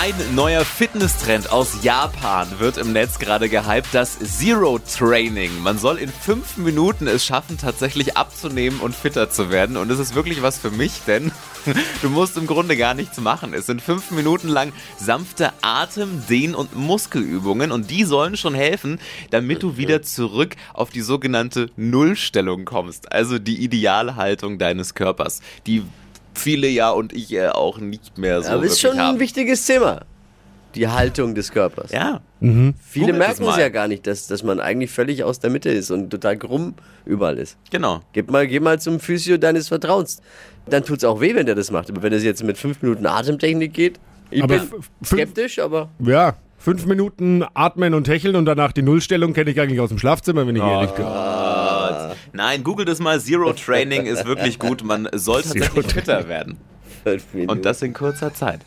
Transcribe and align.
Ein 0.00 0.14
neuer 0.36 0.64
Fitnesstrend 0.64 1.50
aus 1.50 1.82
Japan 1.82 2.60
wird 2.60 2.76
im 2.76 2.92
Netz 2.92 3.18
gerade 3.18 3.48
gehypt, 3.48 3.88
das 3.90 4.16
Zero 4.20 4.78
Training. 4.78 5.60
Man 5.60 5.76
soll 5.76 5.98
in 5.98 6.08
fünf 6.08 6.56
Minuten 6.56 7.08
es 7.08 7.26
schaffen, 7.26 7.58
tatsächlich 7.58 8.16
abzunehmen 8.16 8.78
und 8.78 8.94
fitter 8.94 9.28
zu 9.28 9.50
werden. 9.50 9.76
Und 9.76 9.90
es 9.90 9.98
ist 9.98 10.14
wirklich 10.14 10.40
was 10.40 10.56
für 10.56 10.70
mich, 10.70 11.00
denn 11.08 11.32
du 12.02 12.10
musst 12.10 12.36
im 12.36 12.46
Grunde 12.46 12.76
gar 12.76 12.94
nichts 12.94 13.20
machen. 13.20 13.52
Es 13.54 13.66
sind 13.66 13.82
fünf 13.82 14.12
Minuten 14.12 14.46
lang 14.46 14.72
sanfte 14.96 15.52
Atem-, 15.62 16.22
Dehn- 16.28 16.54
und 16.54 16.76
Muskelübungen 16.76 17.72
und 17.72 17.90
die 17.90 18.04
sollen 18.04 18.36
schon 18.36 18.54
helfen, 18.54 19.00
damit 19.30 19.64
du 19.64 19.78
wieder 19.78 20.02
zurück 20.02 20.54
auf 20.74 20.90
die 20.90 21.02
sogenannte 21.02 21.70
Nullstellung 21.74 22.66
kommst. 22.66 23.10
Also 23.10 23.40
die 23.40 23.64
Idealhaltung 23.64 24.58
deines 24.58 24.94
Körpers. 24.94 25.40
Die 25.66 25.82
viele 26.38 26.68
ja 26.68 26.90
und 26.90 27.12
ich 27.12 27.32
äh, 27.32 27.48
auch 27.48 27.78
nicht 27.78 28.18
mehr 28.18 28.42
so 28.42 28.50
Aber 28.50 28.64
ist 28.64 28.80
schon 28.80 28.98
haben. 28.98 29.16
ein 29.16 29.20
wichtiges 29.20 29.64
Thema. 29.66 30.02
Die 30.74 30.86
Haltung 30.86 31.34
des 31.34 31.50
Körpers. 31.50 31.90
Ja. 31.90 32.20
Viele 32.40 32.72
Googelt 33.06 33.18
merken 33.18 33.44
es 33.48 33.56
ja 33.56 33.68
gar 33.68 33.88
nicht, 33.88 34.06
dass, 34.06 34.26
dass 34.26 34.42
man 34.42 34.60
eigentlich 34.60 34.90
völlig 34.90 35.24
aus 35.24 35.40
der 35.40 35.50
Mitte 35.50 35.70
ist 35.70 35.90
und 35.90 36.10
total 36.10 36.36
krumm 36.36 36.74
überall 37.04 37.38
ist. 37.38 37.56
Genau. 37.70 38.00
Geh 38.12 38.22
mal, 38.22 38.46
geh 38.46 38.60
mal 38.60 38.78
zum 38.78 39.00
Physio 39.00 39.38
deines 39.38 39.68
Vertrauens. 39.68 40.20
Dann 40.68 40.84
tut 40.84 40.98
es 40.98 41.04
auch 41.04 41.20
weh, 41.20 41.34
wenn 41.34 41.46
der 41.46 41.54
das 41.54 41.70
macht. 41.70 41.90
Aber 41.90 42.02
wenn 42.02 42.12
es 42.12 42.22
jetzt 42.22 42.44
mit 42.44 42.58
fünf 42.58 42.82
Minuten 42.82 43.06
Atemtechnik 43.06 43.72
geht, 43.72 43.98
ich 44.30 44.42
Aber 44.42 44.58
bin 44.58 44.68
skeptisch, 45.04 45.58
aber 45.58 45.88
Ja, 46.00 46.36
fünf 46.58 46.84
Minuten 46.84 47.44
atmen 47.54 47.94
und 47.94 48.06
hecheln 48.08 48.36
und 48.36 48.44
danach 48.44 48.72
die 48.72 48.82
Nullstellung 48.82 49.32
kenne 49.32 49.50
ich 49.50 49.60
eigentlich 49.60 49.80
aus 49.80 49.88
dem 49.88 49.98
Schlafzimmer, 49.98 50.46
wenn 50.46 50.54
ich 50.54 50.62
ehrlich 50.62 50.90
bin. 50.90 51.06
Nein, 52.32 52.64
google 52.64 52.84
das 52.84 52.98
mal. 52.98 53.20
Zero 53.20 53.52
Training 53.52 54.06
ist 54.06 54.24
wirklich 54.24 54.58
gut. 54.58 54.84
Man 54.84 55.08
soll 55.12 55.42
tatsächlich 55.42 55.86
fitter 55.86 56.28
werden. 56.28 56.58
Und 57.46 57.64
das 57.64 57.82
in 57.82 57.92
kurzer 57.94 58.34
Zeit. 58.34 58.60